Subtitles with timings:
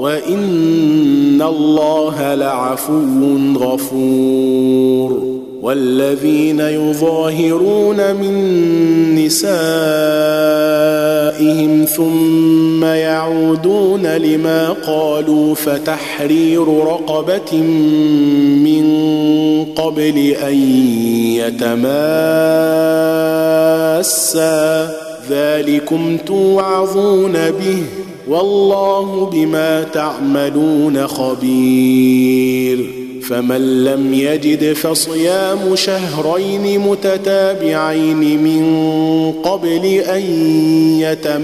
[0.00, 5.30] وان الله لعفو غفور
[5.62, 8.34] والذين يظاهرون من
[9.14, 9.74] نسائهم
[11.84, 17.56] ثم يعودون لما قالوا فتحرير رقبه
[18.64, 18.84] من
[19.76, 20.54] قبل ان
[21.36, 21.90] يتماسا
[25.30, 27.82] ذلكم توعظون به
[28.30, 32.90] والله بما تعملون خبير
[33.28, 38.62] فمن لم يجد فصيام شهرين متتابعين من
[39.42, 40.22] قبل أن
[41.00, 41.40] يتماسا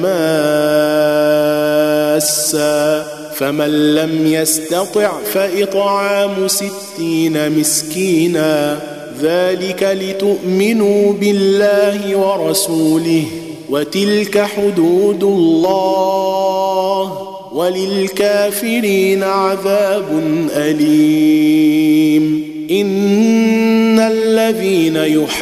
[3.34, 8.78] فمن لم يستطع فإطعام ستين مسكينا
[9.22, 13.24] ذلك لتؤمنوا بالله ورسوله
[13.70, 17.12] وتلك حدود الله
[17.52, 20.04] وللكافرين عذاب
[20.56, 22.46] أليم.
[22.70, 25.36] إن الذين يحادون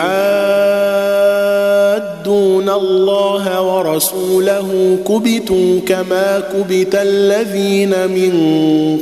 [2.70, 8.32] الله ورسوله كبتوا كما كبت الذين من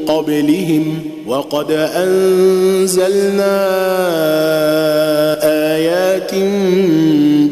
[0.09, 3.59] قبلهم وقد أنزلنا
[5.75, 6.35] آيات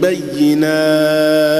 [0.02, 1.59] بينات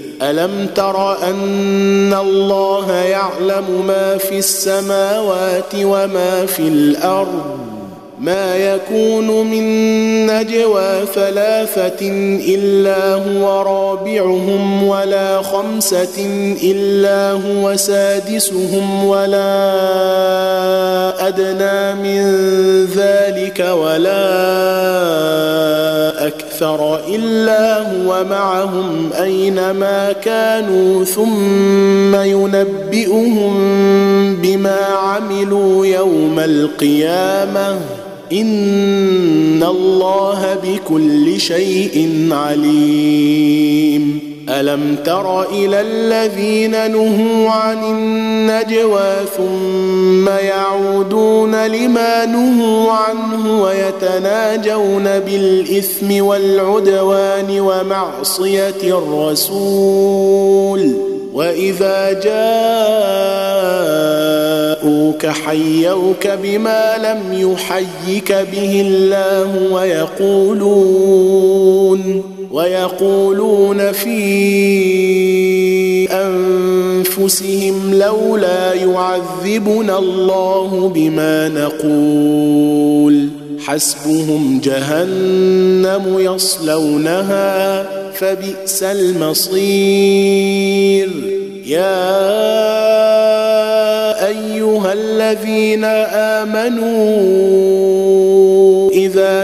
[0.21, 7.71] ألم تر أن الله يعلم ما في السماوات وما في الأرض؟
[8.21, 9.65] ما يكون من
[10.25, 12.07] نجوى ثلاثة
[12.47, 16.25] إلا هو رابعهم ولا خمسة
[16.63, 19.47] إلا هو سادسهم ولا
[21.27, 22.21] أدنى من
[22.85, 24.27] ذلك ولا
[26.27, 26.50] أكثر.
[27.15, 33.53] إلا هو معهم أينما كانوا ثم ينبئهم
[34.35, 37.79] بما عملوا يوم القيامة.
[38.33, 44.30] إن الله بكل شيء عليم.
[44.51, 57.59] ألم تر إلى الذين نهوا عن النجوى ثم يعودون لما نهوا عنه ويتناجون بالإثم والعدوان
[57.59, 60.31] ومعصية الرسول
[61.33, 62.13] وإذا
[64.81, 71.21] جاءوك حيوك بما لم يحيك به الله ويقولون
[72.51, 74.21] ويقولون في
[76.11, 83.27] أنفسهم لولا يعذبنا الله بما نقول.
[83.59, 90.21] حسبهم جهنم يصلونها فبئس المصير.
[91.65, 92.11] يا
[94.27, 95.83] أيها الذين
[96.43, 97.31] آمنوا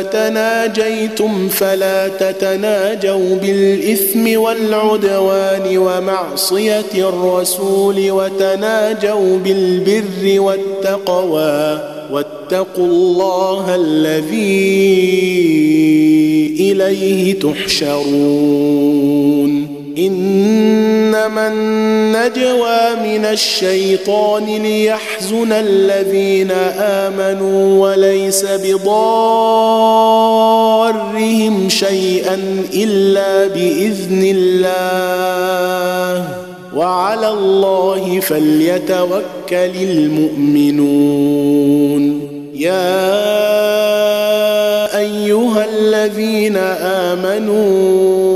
[0.02, 11.82] تناجيتم فلا تتناجوا بالإثم والعدوان ومعصية الرسول وتناجوا بالبر والتقوى
[12.12, 15.28] واتقوا الله الذي
[16.60, 18.88] إليه تحشرون
[19.98, 28.90] إنما النجوى من الشيطان ليحزن الذين آمنوا وليس بضارهم
[31.70, 32.40] شيئا
[32.74, 36.28] إلا بإذن الله.
[36.76, 41.18] وعلى الله فليتوكل المؤمنون.
[42.56, 43.18] يا
[44.98, 48.28] أيها الذين آمنوا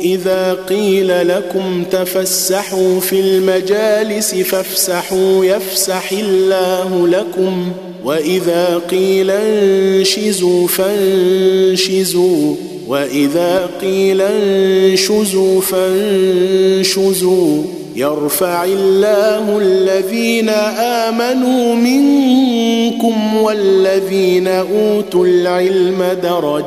[0.00, 7.72] إذا قيل لكم تفسحوا في المجالس فافسحوا يفسح الله لكم.
[8.04, 12.54] وإذا قيل انشزوا فانشزوا.
[12.88, 17.62] وإذا قيل انشزوا فانشزوا.
[17.96, 20.48] يرفع الله الذين
[20.78, 26.64] آمنوا منكم والذين أوتوا العلم درجات.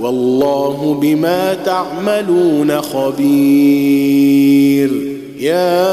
[0.00, 4.38] والله بما تعملون خبير.
[5.40, 5.88] يا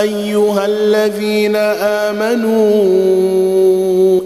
[0.00, 2.64] أيها الذين آمنوا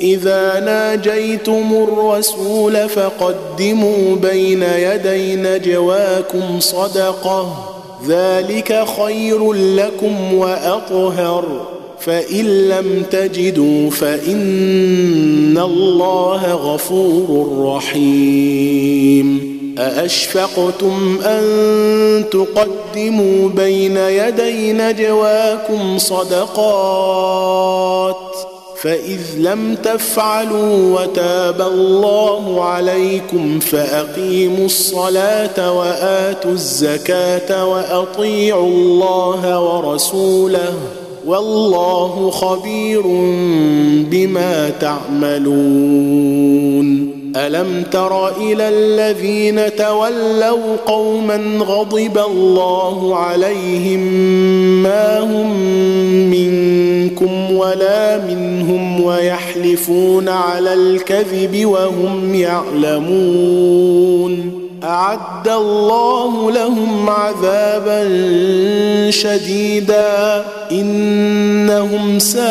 [0.00, 7.74] إذا ناجيتم الرسول فقدموا بين يدي نجواكم صدقة.
[8.08, 11.77] ذلك خير لكم وأطهر.
[12.08, 19.58] فإن لم تجدوا فإن الله غفور رحيم.
[19.78, 21.44] أأشفقتم أن
[22.30, 27.28] تقدموا بين يدي نجواكم صدقات
[28.82, 40.74] فإذ لم تفعلوا وتاب الله عليكم فأقيموا الصلاة وآتوا الزكاة وأطيعوا الله ورسوله
[41.28, 43.02] والله خبير
[44.10, 46.28] بما تعملون.
[47.36, 54.00] ألم تر إلى الذين تولوا قوما غضب الله عليهم
[54.82, 55.60] ما هم
[56.30, 63.78] منكم ولا منهم ويحلفون على الكذب وهم يعلمون.
[64.88, 68.00] أعد الله لهم عذابا
[69.10, 72.42] شديدا إنهم ساء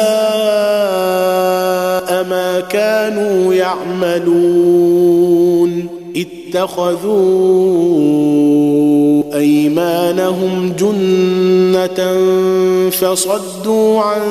[2.29, 5.07] ما كانوا يعملون
[6.15, 7.17] اتخذوا
[9.35, 12.17] أيمانهم جنة
[12.89, 14.21] فصدوا عن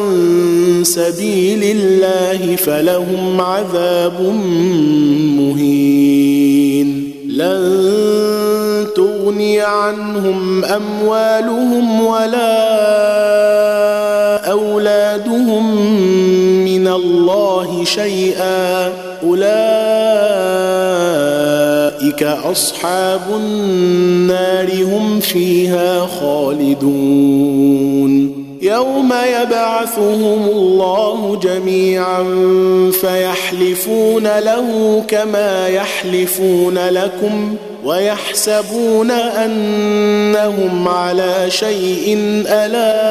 [0.82, 4.20] سبيل الله فلهم عذاب
[5.38, 5.95] مهين
[9.62, 12.56] عنهم أموالهم ولا
[14.50, 15.76] أولادهم
[16.64, 18.92] من الله شيئا
[19.22, 19.46] أولئك
[22.22, 27.76] أصحاب النار هم فيها خالدون.
[28.62, 29.12] يوم
[29.42, 32.22] يبعثهم الله جميعا
[33.00, 37.56] فيحلفون له كما يحلفون لكم
[37.86, 42.14] ويحسبون أنهم على شيء
[42.46, 43.06] ألا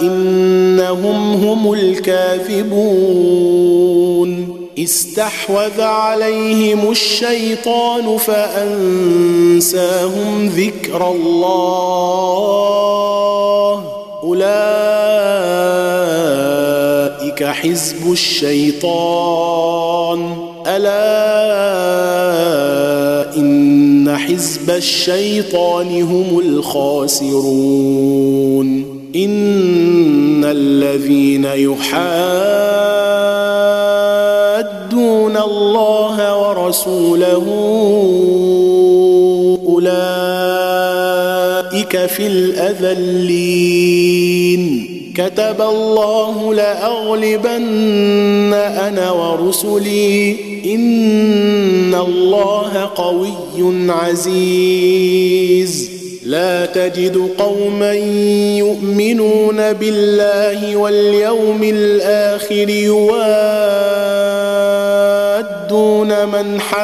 [0.00, 2.90] إنهم هم الكاذبون.
[4.78, 8.86] استحوذ عليهم الشيطان فأنساهم
[10.46, 12.40] ذكر الله.
[14.22, 14.50] أولئك
[17.44, 19.20] حزب الشيطان.
[20.66, 22.19] ألا
[24.28, 28.00] حزب الشيطان هم الخاسرون.
[29.16, 32.10] إن الذين يحادون
[35.36, 37.44] الله ورسوله
[39.66, 40.46] أولئك
[42.06, 43.40] في الأذلين.
[45.16, 50.36] كتب الله لأغلبن أنا ورسلي.
[50.74, 53.32] إن الله قوي
[53.88, 55.90] عزيز.
[56.26, 57.92] لا تجد قوما
[58.58, 63.20] يؤمنون بالله واليوم الآخر يوادون
[66.26, 66.80] من حاد